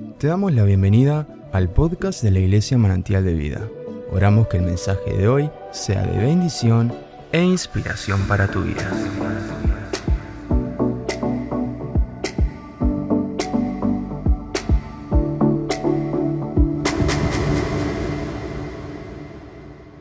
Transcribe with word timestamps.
Te 0.00 0.28
damos 0.28 0.54
la 0.54 0.64
bienvenida 0.64 1.26
al 1.52 1.68
podcast 1.68 2.22
de 2.22 2.30
la 2.30 2.38
Iglesia 2.38 2.78
Manantial 2.78 3.22
de 3.22 3.34
Vida. 3.34 3.68
Oramos 4.10 4.48
que 4.48 4.56
el 4.56 4.62
mensaje 4.62 5.12
de 5.12 5.28
hoy 5.28 5.50
sea 5.72 6.02
de 6.06 6.18
bendición 6.18 6.90
e 7.32 7.42
inspiración 7.42 8.18
para 8.22 8.48
tu 8.48 8.62
vida. 8.62 8.90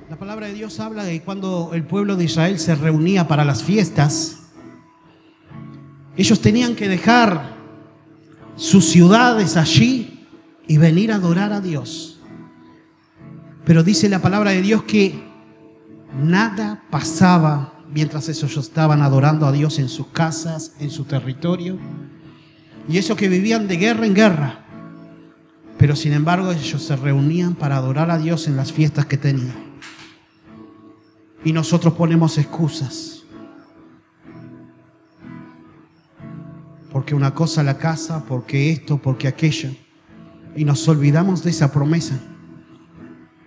La 0.10 0.16
palabra 0.16 0.48
de 0.48 0.54
Dios 0.54 0.80
habla 0.80 1.04
de 1.04 1.22
cuando 1.24 1.72
el 1.74 1.84
pueblo 1.84 2.16
de 2.16 2.24
Israel 2.24 2.58
se 2.58 2.74
reunía 2.76 3.28
para 3.28 3.44
las 3.44 3.64
fiestas, 3.64 4.50
ellos 6.16 6.40
tenían 6.40 6.78
que 6.78 6.88
dejar 6.88 7.59
sus 8.60 8.86
ciudades 8.90 9.56
allí 9.56 10.28
y 10.68 10.78
venir 10.78 11.14
a 11.14 11.16
adorar 11.16 11.54
a 11.54 11.62
Dios. 11.62 12.20
Pero 13.64 13.84
dice 13.84 14.10
la 14.10 14.22
palabra 14.22 14.52
de 14.52 14.62
Dios 14.62 14.84
que 14.84 15.24
nada 16.22 16.84
pasaba 16.90 17.74
mientras 17.92 18.28
ellos 18.28 18.58
estaban 18.58 19.02
adorando 19.02 19.48
a 19.48 19.54
Dios 19.54 19.80
en 19.80 19.88
sus 19.88 20.08
casas, 20.08 20.74
en 20.80 20.92
su 20.92 21.06
territorio. 21.06 21.78
Y 22.90 22.98
eso 22.98 23.16
que 23.16 23.30
vivían 23.30 23.68
de 23.68 23.78
guerra 23.78 24.06
en 24.06 24.14
guerra. 24.14 24.66
Pero 25.78 25.96
sin 25.96 26.12
embargo 26.12 26.52
ellos 26.52 26.84
se 26.84 26.98
reunían 26.98 27.56
para 27.56 27.78
adorar 27.78 28.12
a 28.12 28.18
Dios 28.18 28.48
en 28.48 28.58
las 28.58 28.74
fiestas 28.74 29.06
que 29.06 29.18
tenían. 29.18 29.56
Y 31.46 31.54
nosotros 31.54 31.94
ponemos 31.94 32.38
excusas. 32.38 33.19
Porque 37.00 37.16
una 37.16 37.34
cosa 37.34 37.64
la 37.64 37.78
casa, 37.78 38.26
porque 38.28 38.72
esto, 38.72 38.98
porque 38.98 39.30
aquello. 39.30 39.70
Y 40.54 40.66
nos 40.66 40.86
olvidamos 40.90 41.42
de 41.46 41.52
esa 41.52 41.72
promesa. 41.72 42.20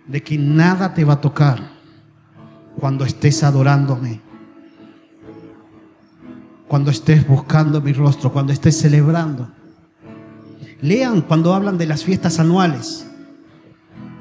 De 0.07 0.23
que 0.23 0.39
nada 0.39 0.95
te 0.95 1.05
va 1.05 1.13
a 1.13 1.21
tocar 1.21 1.61
cuando 2.81 3.05
estés 3.05 3.43
adorándome. 3.43 4.23
Cuando 6.67 6.91
estés 6.91 7.29
buscando 7.29 7.83
mi 7.83 7.93
rostro, 7.93 8.33
cuando 8.33 8.55
estés 8.55 8.79
celebrando. 8.79 9.53
Lean 10.81 11.21
cuando 11.21 11.53
hablan 11.53 11.77
de 11.77 11.85
las 11.85 12.05
fiestas 12.05 12.41
anuales. 12.41 13.07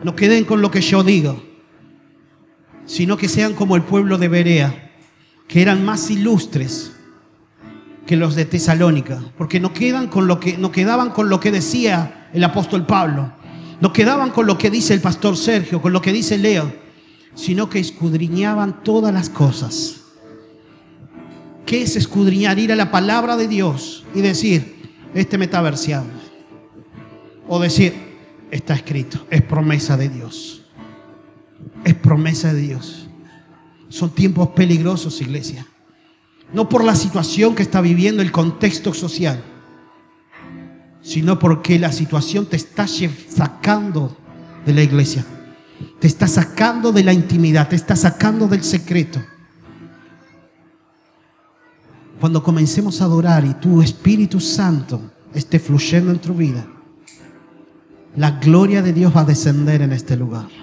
No 0.04 0.14
queden 0.14 0.44
con 0.44 0.62
lo 0.62 0.72
que 0.72 0.82
yo 0.82 1.06
digo, 1.06 1.42
sino 2.86 3.16
que 3.16 3.30
sean 3.30 3.54
como 3.54 3.78
el 3.78 3.84
pueblo 3.84 4.18
de 4.18 4.28
Berea, 4.28 4.92
que 5.48 5.62
eran 5.62 5.86
más 5.86 6.12
ilustres 6.12 6.98
que 8.06 8.16
los 8.16 8.36
de 8.36 8.46
Tesalónica, 8.46 9.22
porque 9.38 9.60
no 9.60 9.74
quedan 9.74 10.08
con 10.08 10.28
lo 10.28 10.40
que 10.40 10.58
no 10.58 10.72
quedaban 10.72 11.12
con 11.12 11.30
lo 11.30 11.40
que 11.40 11.52
decía 11.52 12.30
el 12.34 12.44
apóstol 12.44 12.86
Pablo, 12.86 13.32
no 13.80 13.94
quedaban 13.94 14.32
con 14.32 14.48
lo 14.48 14.58
que 14.58 14.70
dice 14.70 14.94
el 14.94 15.02
pastor 15.02 15.38
Sergio, 15.38 15.82
con 15.82 15.94
lo 15.94 16.02
que 16.02 16.12
dice 16.12 16.38
Leo, 16.38 16.72
sino 17.36 17.70
que 17.70 17.80
escudriñaban 17.80 18.84
todas 18.84 19.14
las 19.14 19.30
cosas. 19.30 19.98
¿Qué 21.66 21.84
es 21.84 21.96
escudriñar? 21.96 22.60
Ir 22.60 22.72
a 22.72 22.76
la 22.76 22.92
palabra 22.92 23.38
de 23.38 23.48
Dios 23.48 24.04
y 24.14 24.22
decir, 24.22 24.82
este 25.14 25.38
me 25.38 25.46
está 25.46 25.62
verseando. 25.62 26.14
O 27.48 27.60
decir, 27.60 27.94
está 28.52 28.74
escrito, 28.74 29.26
es 29.30 29.42
promesa 29.42 29.98
de 29.98 30.10
Dios. 30.10 30.66
Es 31.84 31.96
promesa 31.96 32.54
de 32.54 32.62
Dios. 32.62 33.08
Son 33.90 34.10
tiempos 34.10 34.50
peligrosos, 34.50 35.22
iglesia. 35.22 35.66
No 36.54 36.68
por 36.68 36.84
la 36.84 36.96
situación 36.96 37.56
que 37.56 37.64
está 37.64 37.82
viviendo 37.82 38.22
el 38.22 38.32
contexto 38.32 38.94
social, 38.94 39.44
sino 41.02 41.40
porque 41.40 41.80
la 41.80 41.92
situación 41.92 42.46
te 42.46 42.58
está 42.58 42.86
sacando 42.88 44.18
de 44.66 44.74
la 44.74 44.84
iglesia. 44.84 45.26
Te 46.00 46.08
está 46.08 46.28
sacando 46.28 46.92
de 46.92 47.04
la 47.04 47.14
intimidad, 47.14 47.70
te 47.70 47.76
está 47.76 47.96
sacando 47.96 48.48
del 48.48 48.64
secreto. 48.64 49.22
Cuando 52.20 52.44
comencemos 52.44 53.02
a 53.02 53.06
adorar 53.06 53.46
y 53.46 53.54
tu 53.56 53.82
Espíritu 53.82 54.40
Santo 54.40 55.02
esté 55.34 55.58
fluyendo 55.60 56.12
en 56.12 56.20
tu 56.20 56.36
vida, 56.36 56.68
la 58.16 58.32
gloria 58.32 58.82
de 58.82 58.94
Dios 58.94 59.16
va 59.16 59.22
a 59.22 59.26
descender 59.26 59.82
en 59.82 59.94
este 59.94 60.16
lugar. 60.16 60.61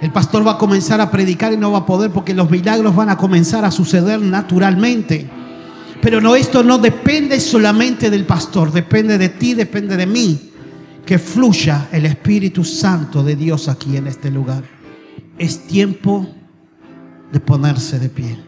El 0.00 0.12
pastor 0.12 0.46
va 0.46 0.52
a 0.52 0.58
comenzar 0.58 1.00
a 1.00 1.10
predicar 1.10 1.52
y 1.52 1.58
no 1.58 1.72
va 1.72 1.78
a 1.78 1.86
poder 1.86 2.10
porque 2.10 2.32
los 2.32 2.50
milagros 2.50 2.96
van 2.96 3.10
a 3.10 3.18
comenzar 3.18 3.66
a 3.66 3.70
suceder 3.70 4.20
naturalmente. 4.20 5.28
Pero 6.00 6.22
no, 6.22 6.34
esto 6.34 6.62
no 6.62 6.78
depende 6.78 7.38
solamente 7.38 8.08
del 8.08 8.24
pastor, 8.24 8.72
depende 8.72 9.18
de 9.18 9.28
ti, 9.28 9.52
depende 9.52 9.98
de 9.98 10.06
mí. 10.06 10.52
Que 11.04 11.18
fluya 11.18 11.88
el 11.92 12.06
Espíritu 12.06 12.64
Santo 12.64 13.22
de 13.22 13.36
Dios 13.36 13.68
aquí 13.68 13.98
en 13.98 14.06
este 14.06 14.30
lugar. 14.30 14.64
Es 15.36 15.66
tiempo 15.66 16.26
de 17.30 17.40
ponerse 17.40 17.98
de 17.98 18.08
pie. 18.08 18.38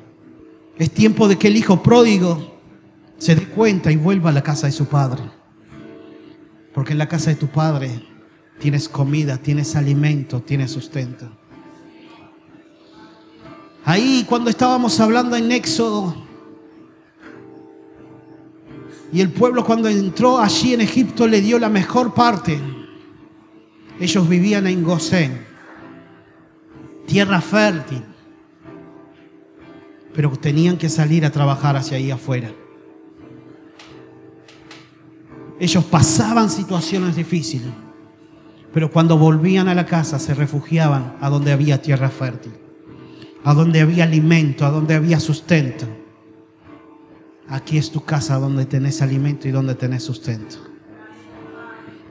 Es 0.78 0.90
tiempo 0.90 1.28
de 1.28 1.36
que 1.36 1.48
el 1.48 1.56
hijo 1.56 1.82
pródigo 1.82 2.60
se 3.18 3.34
dé 3.34 3.44
cuenta 3.44 3.92
y 3.92 3.96
vuelva 3.96 4.30
a 4.30 4.32
la 4.32 4.42
casa 4.42 4.68
de 4.68 4.72
su 4.72 4.86
padre. 4.86 5.22
Porque 6.72 6.92
en 6.92 6.98
la 6.98 7.08
casa 7.08 7.28
de 7.28 7.36
tu 7.36 7.48
padre 7.48 8.02
tienes 8.58 8.88
comida, 8.88 9.36
tienes 9.36 9.76
alimento, 9.76 10.40
tienes 10.40 10.70
sustento. 10.70 11.41
Ahí 13.84 14.24
cuando 14.28 14.50
estábamos 14.50 14.98
hablando 15.00 15.36
en 15.36 15.50
Éxodo, 15.50 16.22
y 19.12 19.20
el 19.20 19.30
pueblo 19.30 19.64
cuando 19.64 19.88
entró 19.88 20.38
allí 20.38 20.72
en 20.72 20.80
Egipto 20.80 21.26
le 21.26 21.42
dio 21.42 21.58
la 21.58 21.68
mejor 21.68 22.14
parte. 22.14 22.58
Ellos 24.00 24.26
vivían 24.26 24.66
en 24.66 24.82
Gosén, 24.82 25.44
tierra 27.06 27.42
fértil, 27.42 28.02
pero 30.14 30.30
tenían 30.30 30.78
que 30.78 30.88
salir 30.88 31.26
a 31.26 31.30
trabajar 31.30 31.76
hacia 31.76 31.98
ahí 31.98 32.10
afuera. 32.10 32.50
Ellos 35.60 35.84
pasaban 35.84 36.48
situaciones 36.48 37.14
difíciles, 37.14 37.68
pero 38.72 38.90
cuando 38.90 39.18
volvían 39.18 39.68
a 39.68 39.74
la 39.74 39.84
casa 39.84 40.18
se 40.18 40.32
refugiaban 40.32 41.16
a 41.20 41.28
donde 41.28 41.52
había 41.52 41.82
tierra 41.82 42.08
fértil, 42.08 42.52
a 43.44 43.54
donde 43.54 43.80
había 43.80 44.04
alimento, 44.04 44.64
a 44.64 44.70
donde 44.70 44.94
había 44.94 45.20
sustento. 45.20 45.86
Aquí 47.48 47.76
es 47.76 47.90
tu 47.90 48.04
casa 48.04 48.38
donde 48.38 48.66
tenés 48.66 49.02
alimento 49.02 49.48
y 49.48 49.50
donde 49.50 49.74
tenés 49.74 50.04
sustento. 50.04 50.56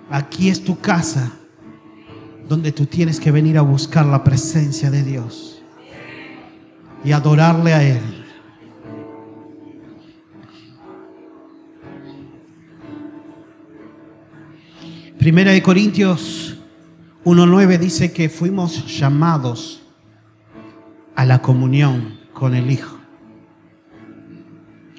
Aquí 0.09 0.49
es 0.49 0.63
tu 0.63 0.79
casa 0.79 1.31
donde 2.47 2.71
tú 2.71 2.85
tienes 2.85 3.19
que 3.19 3.31
venir 3.31 3.57
a 3.57 3.61
buscar 3.61 4.05
la 4.05 4.23
presencia 4.23 4.91
de 4.91 5.03
Dios 5.03 5.61
y 7.03 7.13
adorarle 7.13 7.73
a 7.73 7.83
Él. 7.83 8.21
Primera 15.17 15.51
de 15.51 15.61
Corintios 15.61 16.57
1.9 17.23 17.77
dice 17.77 18.11
que 18.11 18.27
fuimos 18.27 18.99
llamados 18.99 19.80
a 21.21 21.25
la 21.25 21.39
comunión 21.39 22.17
con 22.33 22.55
el 22.55 22.71
Hijo. 22.71 22.97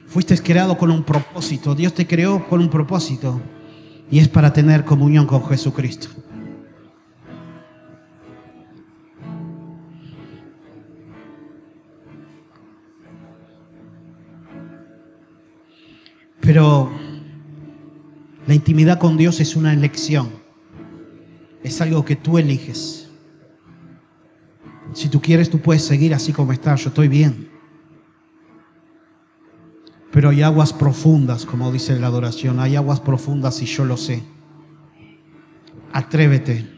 Fuiste 0.06 0.38
creado 0.38 0.78
con 0.78 0.92
un 0.92 1.02
propósito. 1.02 1.74
Dios 1.74 1.94
te 1.94 2.06
creó 2.06 2.48
con 2.48 2.60
un 2.60 2.70
propósito. 2.70 3.40
Y 4.08 4.20
es 4.20 4.28
para 4.28 4.52
tener 4.52 4.84
comunión 4.84 5.26
con 5.26 5.44
Jesucristo. 5.44 6.10
Pero 16.40 16.92
la 18.46 18.54
intimidad 18.54 19.00
con 19.00 19.16
Dios 19.16 19.40
es 19.40 19.56
una 19.56 19.72
elección. 19.72 20.30
Es 21.64 21.80
algo 21.80 22.04
que 22.04 22.14
tú 22.14 22.38
eliges. 22.38 23.01
Si 24.94 25.08
tú 25.08 25.20
quieres, 25.20 25.50
tú 25.50 25.60
puedes 25.60 25.84
seguir 25.84 26.14
así 26.14 26.32
como 26.32 26.52
estás. 26.52 26.82
Yo 26.82 26.88
estoy 26.88 27.08
bien. 27.08 27.50
Pero 30.12 30.28
hay 30.28 30.42
aguas 30.42 30.72
profundas, 30.72 31.46
como 31.46 31.72
dice 31.72 31.98
la 31.98 32.08
adoración. 32.08 32.60
Hay 32.60 32.76
aguas 32.76 33.00
profundas 33.00 33.62
y 33.62 33.66
yo 33.66 33.84
lo 33.84 33.96
sé. 33.96 34.22
Atrévete 35.92 36.68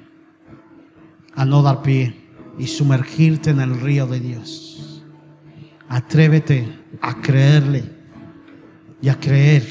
a 1.34 1.44
no 1.44 1.62
dar 1.62 1.82
pie 1.82 2.14
y 2.58 2.68
sumergirte 2.68 3.50
en 3.50 3.60
el 3.60 3.80
río 3.80 4.06
de 4.06 4.20
Dios. 4.20 5.04
Atrévete 5.88 6.68
a 7.00 7.20
creerle 7.20 7.84
y 9.02 9.08
a 9.08 9.18
creer 9.18 9.64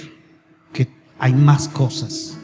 que 0.74 0.90
hay 1.18 1.34
más 1.34 1.70
cosas. 1.70 2.38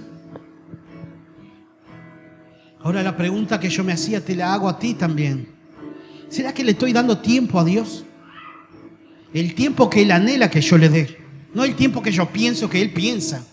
Ahora 2.81 3.03
la 3.03 3.17
pregunta 3.17 3.59
que 3.59 3.69
yo 3.69 3.83
me 3.83 3.91
hacía 3.91 4.23
te 4.23 4.35
la 4.35 4.53
hago 4.53 4.69
a 4.69 4.79
ti 4.79 4.93
también. 4.93 5.58
¿Será 6.29 6.53
que 6.53 6.63
le 6.63 6.71
estoy 6.71 6.93
dando 6.93 7.17
tiempo 7.17 7.59
a 7.59 7.65
Dios? 7.65 8.05
El 9.33 9.55
tiempo 9.55 9.89
que 9.89 10.03
Él 10.03 10.11
anhela 10.11 10.49
que 10.49 10.61
yo 10.61 10.77
le 10.77 10.89
dé. 10.89 11.17
No 11.53 11.63
el 11.63 11.75
tiempo 11.75 12.01
que 12.01 12.11
yo 12.11 12.29
pienso 12.29 12.69
que 12.69 12.81
Él 12.81 12.93
piensa. 12.93 13.45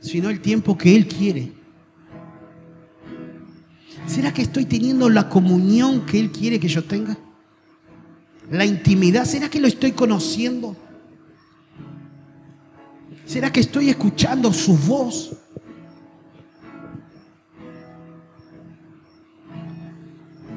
sino 0.00 0.30
el 0.30 0.40
tiempo 0.40 0.78
que 0.78 0.94
Él 0.94 1.08
quiere. 1.08 1.52
¿Será 4.06 4.32
que 4.32 4.42
estoy 4.42 4.64
teniendo 4.64 5.10
la 5.10 5.28
comunión 5.28 6.06
que 6.06 6.18
Él 6.20 6.30
quiere 6.30 6.60
que 6.60 6.68
yo 6.68 6.84
tenga? 6.84 7.18
La 8.50 8.64
intimidad, 8.64 9.24
¿será 9.24 9.50
que 9.50 9.60
lo 9.60 9.66
estoy 9.66 9.92
conociendo? 9.92 10.76
¿Será 13.26 13.52
que 13.52 13.60
estoy 13.60 13.90
escuchando 13.90 14.52
su 14.52 14.76
voz? 14.78 15.36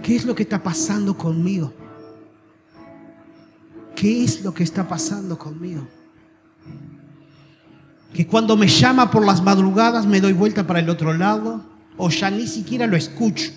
¿Qué 0.01 0.15
es 0.15 0.25
lo 0.25 0.33
que 0.35 0.43
está 0.43 0.61
pasando 0.61 1.17
conmigo? 1.17 1.73
¿Qué 3.95 4.23
es 4.23 4.43
lo 4.43 4.53
que 4.53 4.63
está 4.63 4.87
pasando 4.87 5.37
conmigo? 5.37 5.87
Que 8.13 8.25
cuando 8.25 8.57
me 8.57 8.67
llama 8.67 9.11
por 9.11 9.25
las 9.25 9.41
madrugadas 9.43 10.05
me 10.05 10.19
doy 10.19 10.33
vuelta 10.33 10.65
para 10.65 10.79
el 10.79 10.89
otro 10.89 11.13
lado 11.13 11.63
o 11.97 12.09
ya 12.09 12.31
ni 12.31 12.47
siquiera 12.47 12.87
lo 12.87 12.97
escucho. 12.97 13.51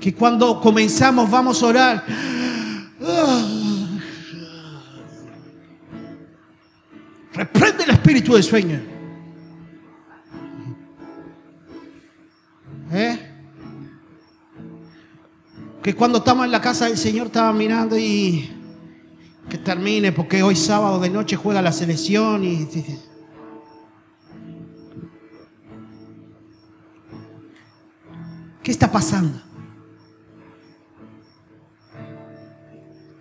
Que 0.00 0.14
cuando 0.14 0.60
comenzamos 0.60 1.30
vamos 1.30 1.62
a 1.62 1.66
orar. 1.66 2.04
Reprende 7.34 7.84
el 7.84 7.90
espíritu 7.90 8.34
de 8.34 8.42
sueño. 8.42 8.99
¿Eh? 12.90 13.18
Que 15.82 15.94
cuando 15.94 16.18
estamos 16.18 16.44
en 16.44 16.50
la 16.50 16.60
casa 16.60 16.86
del 16.86 16.98
Señor 16.98 17.28
estaba 17.28 17.52
mirando 17.52 17.96
y 17.96 18.50
que 19.48 19.58
termine 19.58 20.12
porque 20.12 20.42
hoy 20.42 20.56
sábado 20.56 21.00
de 21.00 21.10
noche 21.10 21.36
juega 21.36 21.62
la 21.62 21.72
selección 21.72 22.44
y 22.44 22.68
¿Qué 28.62 28.70
está 28.70 28.92
pasando? 28.92 29.40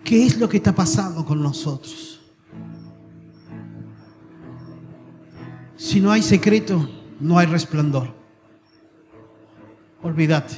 ¿Qué 0.04 0.26
es 0.26 0.38
lo 0.38 0.50
que 0.50 0.58
está 0.58 0.74
pasando 0.74 1.26
con 1.26 1.42
nosotros? 1.42 2.22
Si 5.78 6.02
no 6.02 6.12
hay 6.12 6.22
secreto, 6.22 6.90
no 7.20 7.40
hay 7.40 7.48
resplandor. 7.48 8.19
Olvídate. 10.02 10.56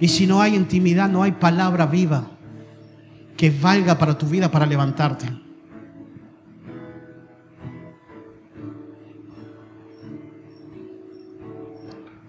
Y 0.00 0.08
si 0.08 0.26
no 0.26 0.40
hay 0.40 0.56
intimidad, 0.56 1.08
no 1.08 1.22
hay 1.22 1.32
palabra 1.32 1.86
viva 1.86 2.26
que 3.36 3.50
valga 3.50 3.98
para 3.98 4.18
tu 4.18 4.26
vida 4.26 4.50
para 4.50 4.66
levantarte. 4.66 5.26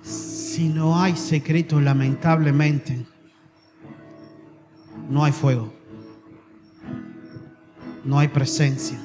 Si 0.04 0.70
no 0.70 1.02
hay 1.02 1.16
secreto, 1.16 1.82
lamentablemente, 1.82 3.08
no 5.10 5.24
hay 5.24 5.32
fuego. 5.32 5.74
No 8.04 8.20
hay 8.20 8.28
presencia. 8.28 9.00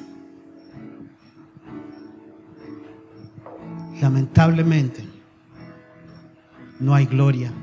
Lamentablemente, 3.99 5.08
no 6.79 6.95
hay 6.95 7.05
gloria 7.05 7.53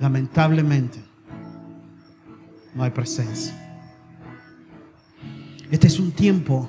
lamentablemente, 0.00 0.98
no 2.74 2.82
hay 2.82 2.90
presencia. 2.90 3.54
Este 5.70 5.86
es 5.86 6.00
un 6.00 6.10
tiempo 6.10 6.68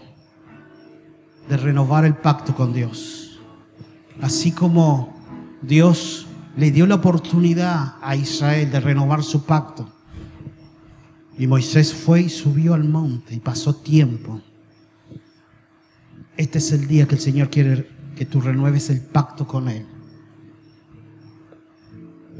de 1.49 1.57
renovar 1.57 2.05
el 2.05 2.15
pacto 2.15 2.53
con 2.53 2.73
Dios. 2.73 3.39
Así 4.21 4.51
como 4.51 5.17
Dios 5.61 6.27
le 6.55 6.69
dio 6.69 6.85
la 6.85 6.95
oportunidad 6.95 7.95
a 8.01 8.15
Israel 8.15 8.69
de 8.69 8.79
renovar 8.79 9.23
su 9.23 9.45
pacto. 9.45 9.89
Y 11.37 11.47
Moisés 11.47 11.93
fue 11.93 12.21
y 12.21 12.29
subió 12.29 12.75
al 12.75 12.83
monte 12.83 13.33
y 13.33 13.39
pasó 13.39 13.73
tiempo. 13.73 14.41
Este 16.37 16.59
es 16.59 16.71
el 16.71 16.87
día 16.87 17.07
que 17.07 17.15
el 17.15 17.21
Señor 17.21 17.49
quiere 17.49 17.89
que 18.15 18.25
tú 18.25 18.41
renueves 18.41 18.89
el 18.89 19.01
pacto 19.01 19.47
con 19.47 19.69
Él 19.69 19.87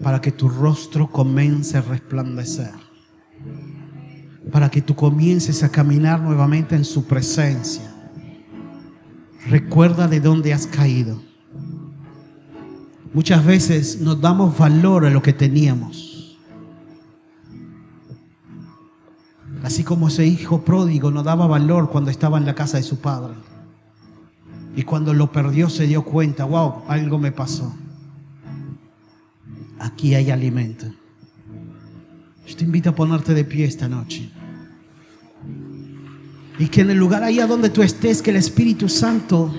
para 0.01 0.19
que 0.19 0.31
tu 0.31 0.49
rostro 0.49 1.07
comience 1.07 1.77
a 1.77 1.81
resplandecer, 1.81 2.73
para 4.51 4.69
que 4.69 4.81
tú 4.81 4.95
comiences 4.95 5.63
a 5.63 5.69
caminar 5.69 6.21
nuevamente 6.21 6.75
en 6.75 6.85
su 6.85 7.05
presencia. 7.05 7.93
Recuerda 9.47 10.07
de 10.07 10.19
dónde 10.19 10.53
has 10.53 10.67
caído. 10.67 11.21
Muchas 13.13 13.45
veces 13.45 14.01
nos 14.01 14.21
damos 14.21 14.57
valor 14.57 15.05
a 15.05 15.09
lo 15.09 15.21
que 15.21 15.33
teníamos. 15.33 16.37
Así 19.63 19.83
como 19.83 20.07
ese 20.07 20.25
hijo 20.25 20.61
pródigo 20.61 21.11
no 21.11 21.21
daba 21.21 21.45
valor 21.45 21.89
cuando 21.89 22.09
estaba 22.09 22.37
en 22.37 22.45
la 22.45 22.55
casa 22.55 22.77
de 22.77 22.83
su 22.83 22.99
padre. 22.99 23.35
Y 24.75 24.83
cuando 24.83 25.13
lo 25.13 25.31
perdió 25.31 25.69
se 25.69 25.85
dio 25.85 26.03
cuenta, 26.03 26.45
wow, 26.45 26.83
algo 26.87 27.19
me 27.19 27.31
pasó 27.31 27.75
aquí 29.81 30.15
hay 30.15 30.29
alimento. 30.31 30.85
Yo 32.47 32.55
te 32.55 32.63
invito 32.63 32.91
a 32.91 32.95
ponerte 32.95 33.33
de 33.33 33.43
pie 33.43 33.65
esta 33.65 33.87
noche. 33.87 34.29
Y 36.59 36.67
que 36.67 36.81
en 36.81 36.91
el 36.91 36.97
lugar 36.97 37.23
ahí 37.23 37.39
a 37.39 37.47
donde 37.47 37.69
tú 37.69 37.81
estés, 37.81 38.21
que 38.21 38.29
el 38.29 38.37
Espíritu 38.37 38.87
Santo, 38.87 39.53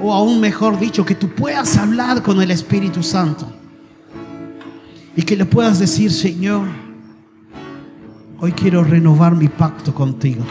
o 0.00 0.12
aún 0.12 0.40
mejor 0.40 0.78
dicho, 0.78 1.04
que 1.04 1.14
tú 1.14 1.28
puedas 1.28 1.76
hablar 1.76 2.22
con 2.22 2.42
el 2.42 2.50
Espíritu 2.50 3.02
Santo. 3.02 3.52
Y 5.14 5.22
que 5.22 5.36
le 5.36 5.44
puedas 5.44 5.78
decir, 5.78 6.10
Señor, 6.10 6.66
hoy 8.40 8.52
quiero 8.52 8.82
renovar 8.82 9.34
mi 9.34 9.48
pacto 9.48 9.94
contigo. 9.94 10.44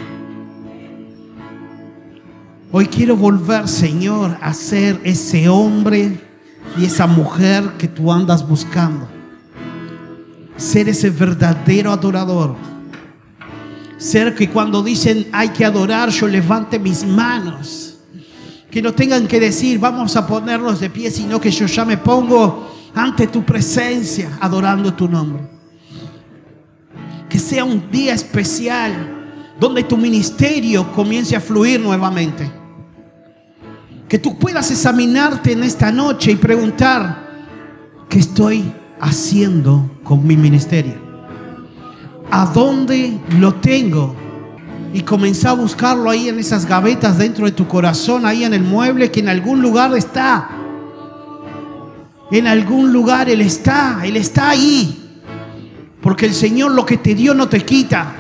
Hoy 2.71 2.87
quiero 2.87 3.15
volver, 3.15 3.67
Señor, 3.67 4.37
a 4.41 4.53
ser 4.53 4.99
ese 5.03 5.47
hombre 5.49 6.26
y 6.75 6.85
esa 6.85 7.07
mujer 7.07 7.73
que 7.77 7.87
tú 7.87 8.11
andas 8.11 8.47
buscando. 8.47 9.07
Ser 10.57 10.89
ese 10.89 11.09
verdadero 11.09 11.91
adorador. 11.91 12.55
Ser 13.97 14.35
que 14.35 14.49
cuando 14.49 14.83
dicen 14.83 15.27
hay 15.31 15.49
que 15.49 15.65
adorar, 15.65 16.09
yo 16.09 16.27
levante 16.27 16.79
mis 16.79 17.05
manos. 17.05 17.99
Que 18.69 18.81
no 18.81 18.93
tengan 18.93 19.27
que 19.27 19.39
decir 19.39 19.79
vamos 19.79 20.15
a 20.15 20.27
ponernos 20.27 20.79
de 20.79 20.89
pie, 20.89 21.09
sino 21.09 21.39
que 21.39 21.51
yo 21.51 21.65
ya 21.65 21.85
me 21.85 21.97
pongo 21.97 22.71
ante 22.93 23.27
tu 23.27 23.43
presencia 23.43 24.37
adorando 24.41 24.93
tu 24.93 25.07
nombre. 25.07 25.43
Que 27.29 27.39
sea 27.39 27.63
un 27.63 27.89
día 27.89 28.13
especial 28.13 29.13
donde 29.59 29.83
tu 29.83 29.97
ministerio 29.97 30.91
comience 30.91 31.35
a 31.35 31.41
fluir 31.41 31.79
nuevamente 31.79 32.66
que 34.07 34.19
tú 34.19 34.37
puedas 34.37 34.71
examinarte 34.71 35.51
en 35.51 35.63
esta 35.63 35.91
noche 35.91 36.31
y 36.31 36.35
preguntar, 36.35 37.27
¿qué 38.09 38.19
estoy 38.19 38.71
haciendo 38.99 39.89
con 40.03 40.25
mi 40.25 40.37
ministerio? 40.37 40.95
¿A 42.31 42.45
dónde 42.45 43.19
lo 43.39 43.55
tengo? 43.55 44.15
Y 44.93 45.01
comenzar 45.01 45.51
a 45.51 45.61
buscarlo 45.61 46.09
ahí 46.09 46.29
en 46.29 46.39
esas 46.39 46.65
gavetas 46.65 47.17
dentro 47.17 47.45
de 47.45 47.51
tu 47.51 47.67
corazón, 47.67 48.25
ahí 48.25 48.45
en 48.45 48.53
el 48.53 48.63
mueble 48.63 49.11
que 49.11 49.19
en 49.19 49.29
algún 49.29 49.61
lugar 49.61 49.95
está. 49.97 50.49
En 52.31 52.47
algún 52.47 52.93
lugar 52.93 53.29
Él 53.29 53.41
está, 53.41 54.01
Él 54.03 54.15
está 54.15 54.49
ahí. 54.49 55.03
Porque 56.01 56.25
el 56.25 56.33
Señor 56.33 56.71
lo 56.71 56.85
que 56.85 56.97
te 56.97 57.13
dio 57.13 57.33
no 57.33 57.49
te 57.49 57.63
quita. 57.65 58.15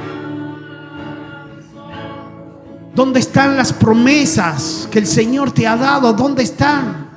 ¿Dónde 2.97 3.19
están 3.19 3.55
las 3.55 3.73
promesas 3.73 4.87
que 4.89 4.97
el 4.97 5.05
Señor 5.05 5.51
te 5.51 5.67
ha 5.67 5.77
dado? 5.77 6.13
¿Dónde 6.13 6.41
están? 6.41 7.11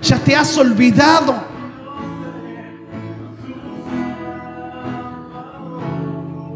Ya 0.00 0.16
te 0.20 0.36
has 0.36 0.56
olvidado. 0.56 1.34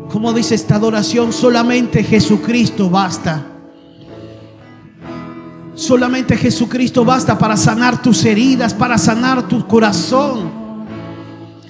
Como 0.09 0.33
dice 0.33 0.55
esta 0.55 0.77
adoración, 0.77 1.33
solamente 1.33 2.05
Jesucristo 2.05 2.89
basta. 2.89 3.45
Solamente 5.75 6.37
Jesucristo 6.37 7.05
basta 7.05 7.37
para 7.37 7.57
sanar 7.57 8.01
tus 8.01 8.25
heridas, 8.25 8.75
para 8.75 8.97
sanar 8.97 9.49
tu 9.49 9.67
corazón. 9.67 10.53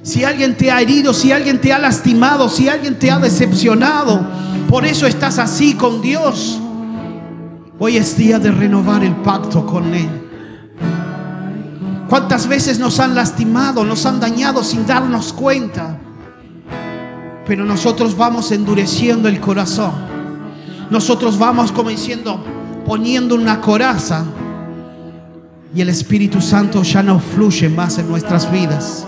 Si 0.03 0.25
alguien 0.25 0.59
te 0.59 0.71
ha 0.71 0.83
herido, 0.83 1.15
si 1.15 1.33
alguien 1.33 1.59
te 1.59 1.73
ha 1.73 1.79
lastimado, 1.79 2.50
si 2.50 2.69
alguien 2.69 2.99
te 2.99 3.11
ha 3.11 3.19
decepcionado, 3.19 4.27
por 4.69 4.85
eso 4.85 5.07
estás 5.07 5.38
así 5.38 5.73
con 5.73 6.03
Dios. 6.03 6.61
Hoy 7.81 7.97
es 7.97 8.17
día 8.17 8.41
de 8.41 8.51
renovar 8.51 9.05
el 9.05 9.15
pacto 9.17 9.65
con 9.65 9.95
Él. 9.95 10.09
¿Cuántas 12.09 12.49
veces 12.49 12.81
nos 12.81 12.99
han 12.99 13.15
lastimado, 13.15 13.85
nos 13.85 14.05
han 14.05 14.19
dañado 14.19 14.65
sin 14.65 14.85
darnos 14.85 15.33
cuenta? 15.33 15.97
Pero 17.47 17.65
nosotros 17.65 18.17
vamos 18.17 18.51
endureciendo 18.51 19.29
el 19.29 19.41
corazón. 19.41 19.93
nosotros 20.91 21.39
vamos 21.39 21.71
como 21.71 21.91
diciendo, 21.91 22.43
poniendo 22.85 23.37
una 23.37 23.61
coraza 23.61 24.25
y 25.73 25.81
el 25.81 25.91
Espíritu 25.91 26.41
Santo 26.41 26.83
ya 26.83 27.03
no 27.03 27.21
fluye 27.21 27.69
más 27.69 27.99
en 27.99 28.09
nuestras 28.09 28.51
vidas. 28.51 29.07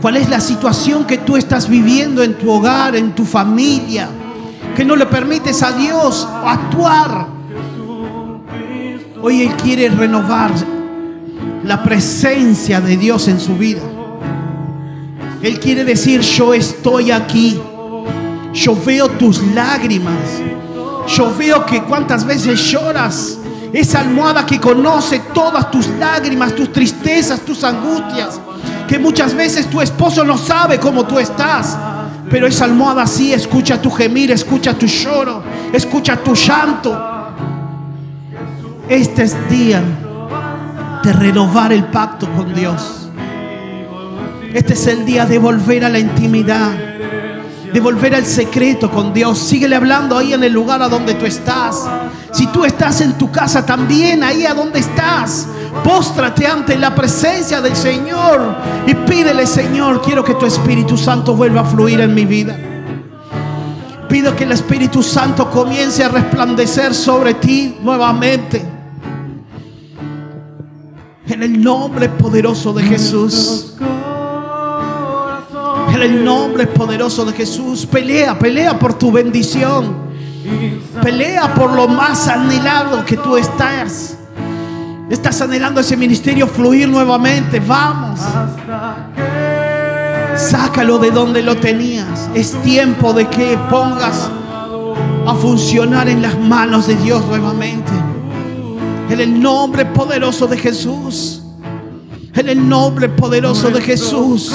¿Cuál 0.00 0.16
es 0.16 0.28
la 0.28 0.40
situación 0.40 1.04
que 1.04 1.18
tú 1.18 1.36
estás 1.36 1.68
viviendo 1.68 2.24
en 2.24 2.34
tu 2.34 2.50
hogar, 2.50 2.96
en 2.96 3.14
tu 3.14 3.24
familia? 3.24 4.08
Que 4.76 4.84
no 4.84 4.96
le 4.96 5.06
permites 5.06 5.62
a 5.62 5.72
Dios 5.72 6.26
actuar. 6.44 7.26
Hoy 9.22 9.42
Él 9.42 9.54
quiere 9.56 9.88
renovar 9.88 10.50
la 11.64 11.82
presencia 11.82 12.80
de 12.80 12.96
Dios 12.96 13.28
en 13.28 13.38
su 13.38 13.56
vida. 13.56 13.82
Él 15.42 15.58
quiere 15.60 15.84
decir, 15.84 16.20
yo 16.20 16.54
estoy 16.54 17.10
aquí. 17.10 17.60
Yo 18.52 18.76
veo 18.84 19.08
tus 19.08 19.42
lágrimas. 19.54 20.40
Yo 21.06 21.34
veo 21.36 21.66
que 21.66 21.82
cuántas 21.82 22.24
veces 22.24 22.60
lloras. 22.70 23.38
Esa 23.72 24.00
almohada 24.00 24.44
que 24.44 24.60
conoce 24.60 25.20
todas 25.32 25.70
tus 25.70 25.88
lágrimas, 25.88 26.54
tus 26.54 26.72
tristezas, 26.72 27.40
tus 27.40 27.64
angustias. 27.64 28.40
Que 28.86 28.98
muchas 28.98 29.34
veces 29.34 29.68
tu 29.68 29.80
esposo 29.80 30.24
no 30.24 30.36
sabe 30.36 30.78
cómo 30.78 31.04
tú 31.04 31.18
estás. 31.18 31.76
Pero 32.32 32.46
esa 32.46 32.64
almohada 32.64 33.06
sí 33.06 33.34
escucha 33.34 33.80
tu 33.80 33.90
gemir, 33.90 34.30
escucha 34.30 34.72
tu 34.72 34.86
lloro, 34.86 35.42
escucha 35.70 36.16
tu 36.16 36.34
llanto. 36.34 36.98
Este 38.88 39.24
es 39.24 39.50
día 39.50 39.82
de 41.04 41.12
renovar 41.12 41.74
el 41.74 41.84
pacto 41.84 42.26
con 42.32 42.54
Dios. 42.54 43.10
Este 44.54 44.72
es 44.72 44.86
el 44.86 45.04
día 45.04 45.26
de 45.26 45.38
volver 45.38 45.84
a 45.84 45.90
la 45.90 45.98
intimidad, 45.98 46.70
de 47.72 47.80
volver 47.80 48.14
al 48.14 48.26
secreto 48.26 48.90
con 48.90 49.12
Dios. 49.12 49.38
Síguele 49.38 49.76
hablando 49.76 50.16
ahí 50.16 50.32
en 50.32 50.44
el 50.44 50.52
lugar 50.52 50.82
a 50.82 50.88
donde 50.88 51.14
tú 51.14 51.24
estás. 51.24 51.88
Si 52.32 52.46
tú 52.48 52.64
estás 52.64 53.00
en 53.00 53.16
tu 53.18 53.30
casa 53.30 53.64
también, 53.64 54.22
ahí 54.22 54.46
a 54.46 54.54
donde 54.54 54.80
estás, 54.80 55.46
póstrate 55.84 56.46
ante 56.46 56.78
la 56.78 56.94
presencia 56.94 57.60
del 57.60 57.76
Señor 57.76 58.56
y 58.86 58.94
pídele, 58.94 59.46
Señor, 59.46 60.02
quiero 60.02 60.24
que 60.24 60.34
tu 60.34 60.46
Espíritu 60.46 60.96
Santo 60.96 61.34
vuelva 61.34 61.62
a 61.62 61.64
fluir 61.64 62.00
en 62.00 62.14
mi 62.14 62.24
vida. 62.24 62.56
Pido 64.08 64.36
que 64.36 64.44
el 64.44 64.52
Espíritu 64.52 65.02
Santo 65.02 65.50
comience 65.50 66.04
a 66.04 66.08
resplandecer 66.08 66.94
sobre 66.94 67.34
ti 67.34 67.78
nuevamente. 67.82 68.62
En 71.26 71.42
el 71.42 71.62
nombre 71.62 72.10
poderoso 72.10 72.74
de 72.74 72.82
Jesús. 72.82 73.74
El 76.02 76.24
nombre 76.24 76.66
poderoso 76.66 77.24
de 77.24 77.32
Jesús. 77.32 77.86
Pelea, 77.86 78.36
pelea 78.36 78.76
por 78.76 78.94
tu 78.94 79.12
bendición. 79.12 79.94
Pelea 81.00 81.54
por 81.54 81.72
lo 81.72 81.86
más 81.86 82.26
anhelado 82.26 83.04
que 83.04 83.16
tú 83.16 83.36
estás. 83.36 84.18
Estás 85.08 85.40
anhelando 85.42 85.80
ese 85.80 85.96
ministerio 85.96 86.48
fluir 86.48 86.88
nuevamente. 86.88 87.60
Vamos. 87.60 88.18
Sácalo 90.34 90.98
de 90.98 91.12
donde 91.12 91.40
lo 91.40 91.56
tenías. 91.58 92.28
Es 92.34 92.60
tiempo 92.62 93.12
de 93.12 93.28
que 93.28 93.56
pongas 93.70 94.28
a 95.24 95.34
funcionar 95.36 96.08
en 96.08 96.20
las 96.20 96.36
manos 96.36 96.88
de 96.88 96.96
Dios 96.96 97.24
nuevamente. 97.26 97.92
En 99.08 99.20
el 99.20 99.40
nombre 99.40 99.86
poderoso 99.86 100.48
de 100.48 100.58
Jesús. 100.58 101.44
En 102.34 102.48
el 102.48 102.68
nombre 102.68 103.08
poderoso 103.08 103.70
de 103.70 103.80
Jesús. 103.80 104.52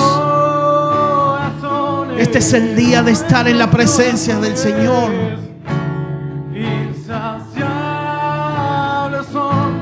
Este 2.18 2.40
es 2.40 2.54
el 2.54 2.76
día 2.76 3.04
de 3.04 3.12
estar 3.12 3.48
en 3.48 3.60
la 3.60 3.70
presencia 3.70 4.40
del 4.40 4.58
Señor. 4.58 5.12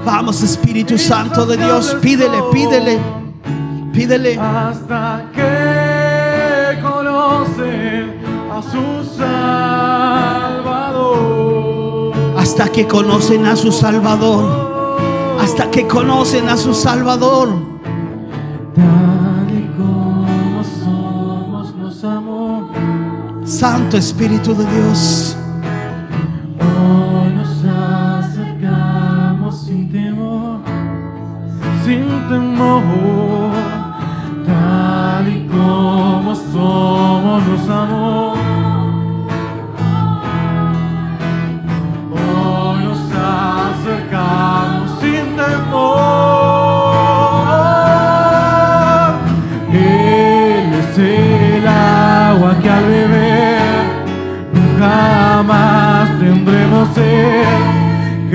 Vamos 0.06 0.44
Espíritu 0.44 0.98
Santo 0.98 1.46
de 1.46 1.58
Dios, 1.58 1.96
pídele, 2.02 2.38
pídele, 2.52 3.00
pídele. 3.92 4.38
Hasta 4.38 5.32
que 5.34 6.80
conocen 6.82 8.20
a 8.52 8.62
su 8.62 9.04
Salvador. 9.18 10.54
Hasta 12.38 12.70
que 12.70 12.86
conocen 12.86 13.46
a 13.46 13.56
su 13.56 13.72
Salvador. 13.72 15.00
Hasta 15.42 15.72
que 15.72 15.88
conocen 15.88 16.50
a 16.50 16.58
su 16.58 16.74
Salvador. 16.74 17.76
Santo 23.56 23.96
Espíritu 23.96 24.54
de 24.54 24.66
Dios. 24.66 25.45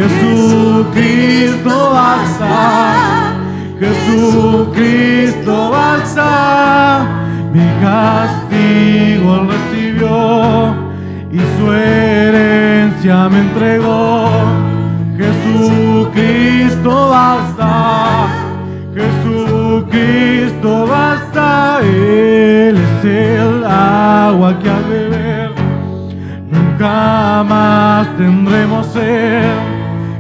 Jesucristo 0.01 1.91
basta, 1.93 3.35
Jesucristo 3.79 5.71
basta. 5.71 7.07
Mi 7.53 7.67
castigo 7.83 9.35
él 9.35 9.49
recibió 9.49 10.75
y 11.31 11.39
su 11.39 11.73
herencia 11.73 13.29
me 13.29 13.41
entregó. 13.41 14.31
Jesucristo 15.19 17.11
basta, 17.11 18.29
Jesucristo 18.95 20.87
basta. 20.87 21.81
Él 21.83 22.79
es 22.79 23.05
el 23.05 23.65
agua 23.67 24.59
que 24.61 24.71
al 24.71 24.85
beber 24.85 25.51
nunca 26.51 27.45
más 27.47 28.17
tendremos 28.17 28.87
sed. 28.87 29.70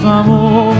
favor. 0.00 0.79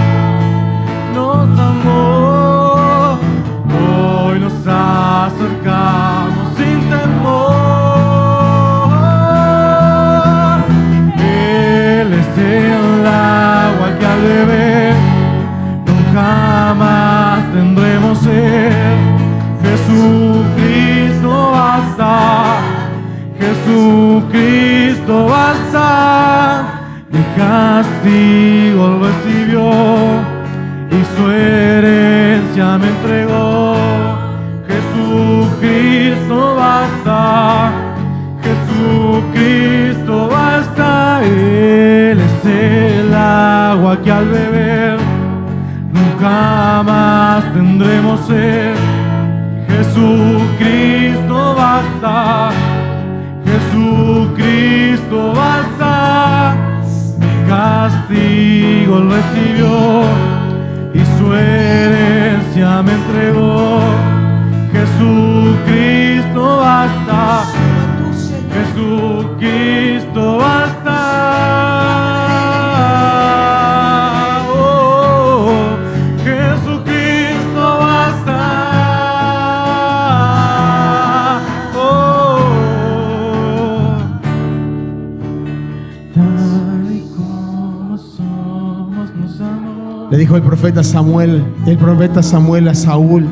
Herencia 31.40 32.78
me 32.78 32.88
entregó. 32.88 33.74
Jesucristo 34.68 36.56
basta, 36.56 37.72
Jesucristo 38.42 40.28
basta, 40.28 41.22
Él 41.24 42.20
es 42.20 42.44
el 42.44 43.14
agua 43.14 44.00
que 44.02 44.10
al 44.10 44.26
beber 44.26 44.98
nunca 45.92 46.82
más 46.84 47.52
tendremos 47.52 48.20
sed. 48.26 48.74
Jesucristo 49.68 51.54
basta, 51.56 52.50
Jesucristo 53.44 55.32
basta, 55.34 56.56
mi 57.18 57.48
castigo 57.48 59.04
recibió 59.08 60.29
su 61.20 61.34
herencia 61.34 62.82
me 62.82 62.92
entregó. 62.92 63.80
Jesucristo 64.72 65.89
el 90.36 90.42
profeta 90.42 90.82
Samuel, 90.82 91.44
el 91.66 91.78
profeta 91.78 92.22
Samuel 92.22 92.68
a 92.68 92.74
Saúl, 92.74 93.26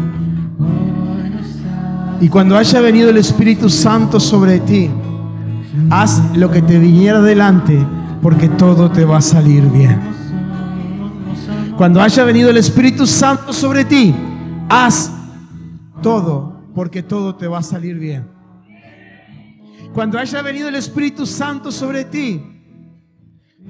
y 2.21 2.29
cuando 2.29 2.57
haya 2.57 2.81
venido 2.81 3.11
el 3.11 3.17
Espíritu 3.17 3.71
Santo 3.71 4.19
sobre 4.19 4.59
ti, 4.61 4.91
haz 5.91 6.37
lo 6.37 6.51
que 6.51 6.63
te 6.63 6.79
viniera 6.79 7.21
delante, 7.21 7.87
porque 8.21 8.49
todo 8.49 8.91
te 8.91 9.05
va 9.05 9.19
a 9.19 9.23
salir 9.23 9.63
bien. 9.71 10.01
Cuando 11.77 12.01
haya 12.03 12.25
venido 12.25 12.51
el 12.51 12.57
Espíritu 12.57 13.07
Santo 13.07 13.53
sobre 13.53 13.85
ti, 13.85 14.13
haz 14.69 15.13
todo, 16.03 16.61
porque 16.75 17.05
todo 17.05 17.37
te 17.37 17.47
va 17.47 17.59
a 17.59 17.63
salir 17.63 17.97
bien. 17.99 18.27
Cuando 19.95 20.19
haya 20.19 20.43
venido 20.43 20.69
el 20.69 20.75
Espíritu 20.75 21.25
Santo 21.25 21.71
sobre 21.71 22.05
ti, 22.05 22.43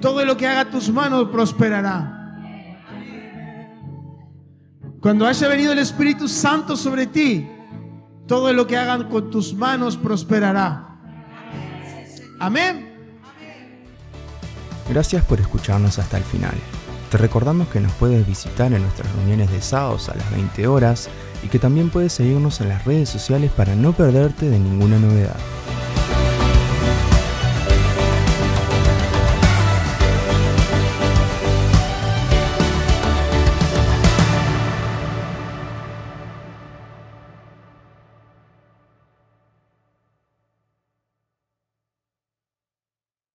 todo 0.01 0.25
lo 0.25 0.37
que 0.39 0.47
haga 0.47 0.71
tus 0.71 0.91
manos 0.91 1.29
prosperará. 1.31 2.18
Cuando 5.01 5.27
haya 5.27 5.47
venido 5.47 5.73
el 5.73 5.79
Espíritu 5.79 6.27
Santo 6.27 6.77
sobre 6.77 7.07
ti, 7.07 7.49
todo 8.27 8.53
lo 8.53 8.67
que 8.67 8.77
hagan 8.77 9.09
con 9.09 9.31
tus 9.31 9.55
manos 9.55 9.97
prosperará. 9.97 10.99
Amén. 12.41 12.89
Gracias 14.89 15.25
por 15.25 15.41
escucharnos 15.41 15.99
hasta 15.99 16.17
el 16.19 16.25
final. 16.25 16.55
Te 17.11 17.17
recordamos 17.17 17.69
que 17.69 17.81
nos 17.81 17.93
puedes 17.93 18.27
visitar 18.27 18.73
en 18.73 18.83
nuestras 18.83 19.11
reuniones 19.15 19.51
de 19.53 19.63
sábados 19.63 20.09
a 20.09 20.17
las 20.17 20.31
20 20.33 20.67
horas 20.67 21.09
y 21.45 21.49
que 21.49 21.59
también 21.59 21.91
puedes 21.91 22.13
seguirnos 22.13 22.61
en 22.61 22.69
las 22.69 22.85
redes 22.85 23.09
sociales 23.09 23.53
para 23.53 23.77
no 23.77 23.93
perderte 23.93 24.51
de 24.51 24.59
ninguna 24.59 24.99
novedad. 24.99 25.37